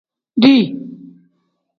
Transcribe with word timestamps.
Dii. 0.41 0.63